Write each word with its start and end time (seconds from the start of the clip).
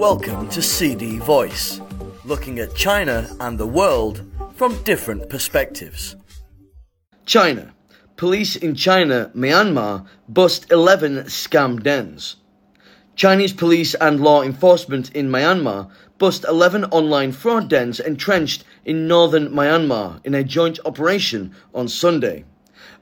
Welcome 0.00 0.48
to 0.48 0.62
CD 0.62 1.18
Voice, 1.18 1.78
looking 2.24 2.58
at 2.58 2.74
China 2.74 3.28
and 3.38 3.58
the 3.58 3.66
world 3.66 4.24
from 4.54 4.82
different 4.82 5.28
perspectives. 5.28 6.16
China. 7.26 7.74
Police 8.16 8.56
in 8.56 8.74
China, 8.74 9.30
Myanmar, 9.36 10.06
bust 10.26 10.72
11 10.72 11.24
scam 11.24 11.82
dens. 11.82 12.36
Chinese 13.14 13.52
police 13.52 13.94
and 13.94 14.22
law 14.22 14.40
enforcement 14.40 15.14
in 15.14 15.28
Myanmar 15.28 15.90
bust 16.16 16.46
11 16.48 16.86
online 16.86 17.32
fraud 17.32 17.68
dens 17.68 18.00
entrenched 18.00 18.64
in 18.86 19.06
northern 19.06 19.50
Myanmar 19.50 20.24
in 20.24 20.34
a 20.34 20.42
joint 20.42 20.78
operation 20.86 21.54
on 21.74 21.88
Sunday, 21.88 22.46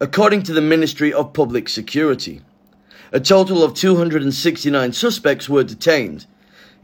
according 0.00 0.42
to 0.42 0.52
the 0.52 0.60
Ministry 0.60 1.12
of 1.12 1.32
Public 1.32 1.68
Security. 1.68 2.42
A 3.12 3.20
total 3.20 3.62
of 3.62 3.74
269 3.74 4.92
suspects 4.92 5.48
were 5.48 5.62
detained, 5.62 6.26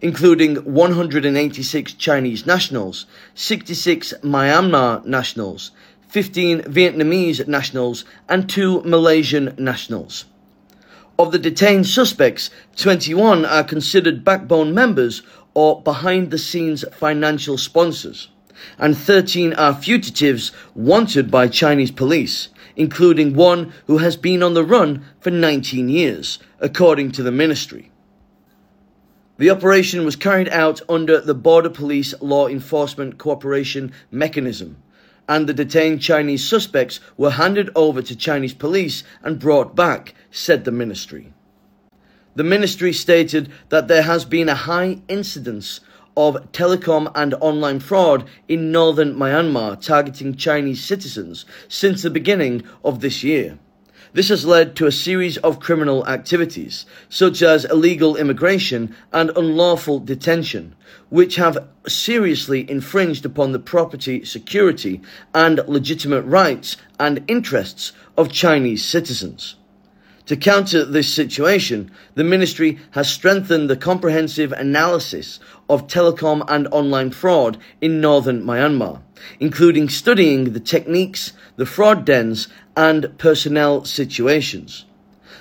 including 0.01 0.57
186 0.57 1.95
Chinese 1.95 2.47
nationals, 2.47 3.07
66 3.35 4.15
Myanmar 4.23 5.05
nationals, 5.05 5.71
15 6.09 6.63
Vietnamese 6.63 7.47
nationals, 7.49 8.05
and 8.29 8.49
2 8.49 8.83
Malaysian 8.83 9.55
nationals. 9.59 10.27
Of 11.19 11.33
the 11.33 11.39
detained 11.39 11.87
suspects, 11.87 12.51
21 12.77 13.45
are 13.45 13.65
considered 13.65 14.25
backbone 14.25 14.75
members 14.75 15.23
or 15.55 15.81
behind 15.83 16.31
the 16.31 16.39
scenes 16.39 16.85
financial 16.93 17.57
sponsors, 17.57 18.29
and 18.79 18.97
13 18.97 19.53
are 19.55 19.75
fugitives 19.75 20.51
wanted 20.75 21.31
by 21.31 21.49
Chinese 21.49 21.93
police, 21.93 22.49
including 22.77 23.35
one 23.35 23.73
who 23.87 23.99
has 23.99 24.17
been 24.17 24.43
on 24.43 24.55
the 24.55 24.65
run 24.65 25.05
for 25.21 25.31
19 25.31 25.89
years, 25.89 26.41
according 26.61 27.13
to 27.13 27.23
the 27.23 27.33
ministry. 27.33 27.91
The 29.37 29.51
operation 29.51 30.05
was 30.05 30.15
carried 30.15 30.49
out 30.51 30.81
under 30.89 31.21
the 31.21 31.35
Border 31.35 31.69
Police 31.69 32.15
Law 32.21 32.47
Enforcement 32.47 33.19
Cooperation 33.19 33.91
Mechanism, 34.13 34.77
and 35.29 35.49
the 35.49 35.53
detained 35.53 36.01
Chinese 36.03 36.49
suspects 36.49 37.01
were 37.17 37.31
handed 37.31 37.69
over 37.75 38.01
to 38.01 38.15
Chinese 38.15 38.55
police 38.55 39.03
and 39.25 39.41
brought 39.41 39.75
back, 39.75 40.15
said 40.31 40.65
the 40.65 40.71
ministry. 40.71 41.33
The 42.37 42.45
ministry 42.45 42.93
stated 42.93 43.51
that 43.71 43.89
there 43.89 44.03
has 44.03 44.25
been 44.25 44.49
a 44.49 44.55
high 44.55 44.99
incidence 45.09 45.81
of 46.17 46.53
telecom 46.53 47.11
and 47.17 47.35
online 47.41 47.81
fraud 47.81 48.29
in 48.47 48.71
northern 48.71 49.17
Myanmar 49.17 49.81
targeting 49.81 50.37
Chinese 50.37 50.85
citizens 50.85 51.45
since 51.67 52.03
the 52.03 52.11
beginning 52.11 52.63
of 52.85 53.01
this 53.01 53.25
year. 53.25 53.59
This 54.15 54.29
has 54.29 54.47
led 54.47 54.77
to 54.77 54.87
a 54.87 54.93
series 54.93 55.39
of 55.39 55.59
criminal 55.59 56.07
activities, 56.07 56.87
such 57.09 57.43
as 57.43 57.65
illegal 57.65 58.15
immigration 58.15 58.95
and 59.13 59.33
unlawful 59.35 59.99
detention, 59.99 60.77
which 61.11 61.35
have 61.35 61.67
seriously 61.89 62.65
infringed 62.71 63.27
upon 63.27 63.51
the 63.51 63.59
property 63.59 64.25
security 64.25 65.01
and 65.35 65.61
legitimate 65.67 66.23
rights 66.23 66.77
and 67.01 67.25
interests 67.27 67.93
of 68.17 68.31
Chinese 68.31 68.85
citizens. 68.85 69.57
To 70.27 70.37
counter 70.37 70.87
this 70.87 71.13
situation, 71.13 71.91
the 72.15 72.25
ministry 72.25 72.79
has 72.93 73.11
strengthened 73.11 73.69
the 73.69 73.77
comprehensive 73.77 74.53
analysis 74.53 75.39
of 75.69 75.87
telecom 75.87 76.43
and 76.49 76.67
online 76.69 77.11
fraud 77.11 77.59
in 77.83 78.01
northern 78.01 78.43
Myanmar, 78.43 79.03
including 79.39 79.91
studying 79.91 80.55
the 80.55 80.61
techniques, 80.61 81.35
the 81.57 81.67
fraud 81.67 82.07
dens, 82.07 82.49
and 82.75 83.19
personnel 83.19 83.85
situations. 83.85 84.87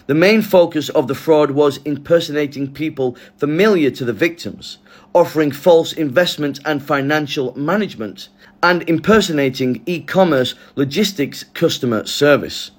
The 0.08 0.16
main 0.16 0.42
focus 0.42 0.90
of 0.90 1.08
the 1.08 1.16
fraud 1.16 1.52
was 1.52 1.78
impersonating 1.86 2.74
people 2.74 3.16
familiar 3.38 3.90
to 3.92 4.04
the 4.04 4.12
victims, 4.12 4.80
offering 5.14 5.54
false 5.54 5.94
investment 5.94 6.60
and 6.66 6.84
financial 6.84 7.58
management, 7.58 8.28
and 8.62 8.84
impersonating 8.90 9.82
e-commerce 9.86 10.56
logistics 10.76 11.46
customer 11.54 12.06
service. 12.06 12.72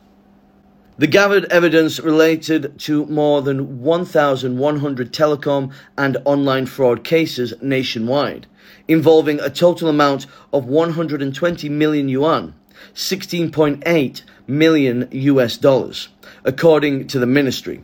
The 0.96 1.08
gathered 1.08 1.46
evidence 1.46 1.98
related 1.98 2.78
to 2.82 3.04
more 3.06 3.42
than 3.42 3.80
1,100 3.80 5.12
telecom 5.12 5.72
and 5.98 6.16
online 6.24 6.66
fraud 6.66 7.02
cases 7.02 7.52
nationwide, 7.60 8.46
involving 8.86 9.40
a 9.40 9.50
total 9.50 9.88
amount 9.88 10.26
of 10.52 10.66
120 10.66 11.68
million 11.68 12.08
yuan, 12.08 12.54
16.8 12.94 14.22
million 14.46 15.08
US 15.10 15.56
dollars, 15.56 16.10
according 16.44 17.08
to 17.08 17.18
the 17.18 17.26
ministry. 17.26 17.82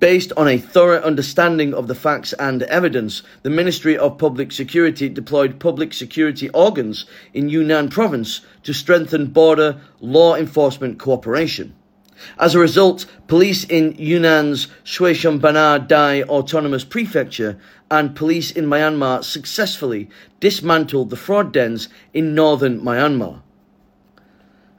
Based 0.00 0.32
on 0.34 0.48
a 0.48 0.56
thorough 0.56 1.02
understanding 1.02 1.74
of 1.74 1.86
the 1.86 1.94
facts 1.94 2.32
and 2.32 2.62
evidence, 2.62 3.22
the 3.42 3.50
Ministry 3.50 3.98
of 3.98 4.16
Public 4.16 4.52
Security 4.52 5.10
deployed 5.10 5.60
public 5.60 5.92
security 5.92 6.48
organs 6.48 7.04
in 7.34 7.50
Yunnan 7.50 7.90
province 7.90 8.40
to 8.62 8.72
strengthen 8.72 9.26
border 9.26 9.82
law 10.00 10.34
enforcement 10.34 10.98
cooperation. 10.98 11.74
As 12.38 12.54
a 12.54 12.58
result, 12.58 13.06
police 13.26 13.64
in 13.64 13.94
Yunnan's 13.94 14.68
Xishuangbanna 14.84 15.86
Dai 15.86 16.22
Autonomous 16.22 16.84
Prefecture 16.84 17.58
and 17.90 18.16
police 18.16 18.50
in 18.50 18.66
Myanmar 18.66 19.22
successfully 19.22 20.08
dismantled 20.40 21.10
the 21.10 21.16
fraud 21.16 21.52
dens 21.52 21.88
in 22.14 22.34
northern 22.34 22.80
Myanmar. 22.80 23.42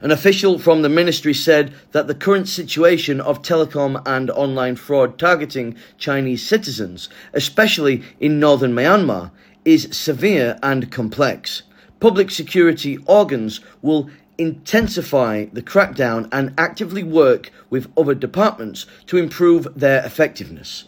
An 0.00 0.10
official 0.10 0.58
from 0.58 0.82
the 0.82 0.88
ministry 0.88 1.32
said 1.32 1.72
that 1.92 2.08
the 2.08 2.14
current 2.14 2.46
situation 2.46 3.20
of 3.20 3.40
telecom 3.40 4.02
and 4.04 4.30
online 4.30 4.76
fraud 4.76 5.18
targeting 5.18 5.76
Chinese 5.96 6.46
citizens, 6.46 7.08
especially 7.32 8.02
in 8.20 8.38
northern 8.38 8.74
Myanmar, 8.74 9.30
is 9.64 9.88
severe 9.92 10.58
and 10.62 10.92
complex. 10.92 11.62
Public 12.00 12.30
security 12.30 12.98
organs 13.06 13.60
will 13.80 14.10
intensify 14.36 15.46
the 15.52 15.62
crackdown 15.62 16.28
and 16.32 16.52
actively 16.58 17.02
work 17.02 17.50
with 17.70 17.90
other 17.96 18.14
departments 18.14 18.86
to 19.06 19.16
improve 19.16 19.68
their 19.74 20.04
effectiveness. 20.04 20.84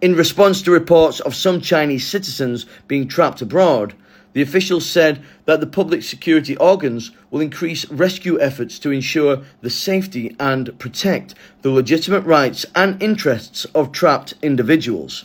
In 0.00 0.14
response 0.14 0.62
to 0.62 0.70
reports 0.70 1.20
of 1.20 1.34
some 1.34 1.60
Chinese 1.60 2.06
citizens 2.06 2.66
being 2.88 3.08
trapped 3.08 3.42
abroad, 3.42 3.94
the 4.32 4.42
officials 4.42 4.84
said 4.84 5.22
that 5.44 5.60
the 5.60 5.66
public 5.66 6.02
security 6.02 6.56
organs 6.56 7.12
will 7.30 7.40
increase 7.40 7.88
rescue 7.88 8.40
efforts 8.40 8.78
to 8.80 8.90
ensure 8.90 9.42
the 9.60 9.70
safety 9.70 10.34
and 10.40 10.76
protect 10.78 11.34
the 11.62 11.70
legitimate 11.70 12.24
rights 12.24 12.66
and 12.74 13.00
interests 13.02 13.64
of 13.74 13.92
trapped 13.92 14.34
individuals. 14.42 15.24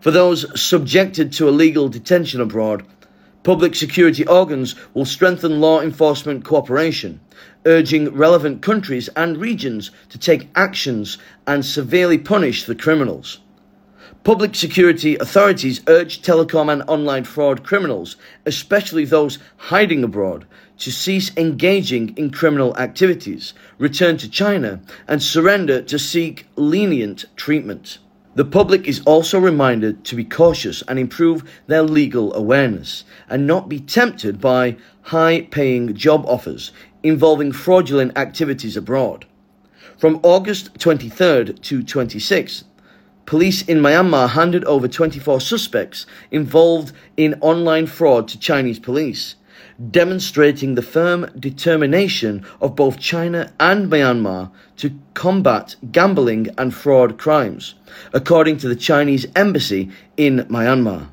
For 0.00 0.10
those 0.10 0.60
subjected 0.60 1.32
to 1.34 1.48
illegal 1.48 1.88
detention 1.88 2.40
abroad, 2.40 2.84
Public 3.42 3.74
security 3.74 4.24
organs 4.26 4.76
will 4.94 5.04
strengthen 5.04 5.60
law 5.60 5.80
enforcement 5.80 6.44
cooperation, 6.44 7.20
urging 7.66 8.14
relevant 8.14 8.62
countries 8.62 9.08
and 9.16 9.36
regions 9.36 9.90
to 10.10 10.18
take 10.18 10.48
actions 10.54 11.18
and 11.44 11.64
severely 11.64 12.18
punish 12.18 12.64
the 12.64 12.76
criminals. 12.76 13.40
Public 14.22 14.54
security 14.54 15.16
authorities 15.16 15.80
urge 15.88 16.22
telecom 16.22 16.72
and 16.72 16.84
online 16.86 17.24
fraud 17.24 17.64
criminals, 17.64 18.14
especially 18.46 19.04
those 19.04 19.40
hiding 19.56 20.04
abroad, 20.04 20.46
to 20.78 20.92
cease 20.92 21.36
engaging 21.36 22.16
in 22.16 22.30
criminal 22.30 22.76
activities, 22.76 23.54
return 23.78 24.16
to 24.18 24.30
China, 24.30 24.80
and 25.08 25.20
surrender 25.20 25.82
to 25.82 25.98
seek 25.98 26.46
lenient 26.54 27.24
treatment. 27.34 27.98
The 28.34 28.44
public 28.46 28.88
is 28.88 29.02
also 29.04 29.38
reminded 29.38 30.04
to 30.04 30.16
be 30.16 30.24
cautious 30.24 30.82
and 30.88 30.98
improve 30.98 31.44
their 31.66 31.82
legal 31.82 32.32
awareness 32.32 33.04
and 33.28 33.46
not 33.46 33.68
be 33.68 33.78
tempted 33.78 34.40
by 34.40 34.76
high 35.02 35.48
paying 35.50 35.94
job 35.94 36.24
offers 36.26 36.72
involving 37.02 37.52
fraudulent 37.52 38.16
activities 38.16 38.74
abroad. 38.74 39.26
From 39.98 40.18
August 40.22 40.72
23rd 40.78 41.60
to 41.60 41.82
26th, 41.82 42.64
police 43.26 43.60
in 43.62 43.80
Myanmar 43.80 44.30
handed 44.30 44.64
over 44.64 44.88
24 44.88 45.38
suspects 45.38 46.06
involved 46.30 46.94
in 47.18 47.34
online 47.42 47.86
fraud 47.86 48.28
to 48.28 48.38
Chinese 48.38 48.78
police 48.78 49.34
demonstrating 49.90 50.74
the 50.74 50.82
firm 50.82 51.30
determination 51.38 52.44
of 52.60 52.76
both 52.76 52.98
China 52.98 53.52
and 53.58 53.90
Myanmar 53.90 54.50
to 54.76 54.98
combat 55.14 55.76
gambling 55.90 56.48
and 56.58 56.74
fraud 56.74 57.18
crimes, 57.18 57.74
according 58.12 58.58
to 58.58 58.68
the 58.68 58.76
Chinese 58.76 59.26
embassy 59.36 59.90
in 60.16 60.40
Myanmar. 60.50 61.08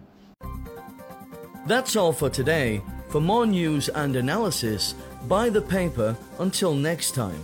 That's 1.68 1.96
all 1.96 2.14
for 2.14 2.30
today. 2.30 2.82
For 3.10 3.22
more 3.22 3.46
news 3.46 3.90
and 3.90 4.16
analysis, 4.16 4.96
buy 5.28 5.50
the 5.50 5.62
paper 5.62 6.16
until 6.40 6.74
next 6.74 7.16
time. 7.16 7.44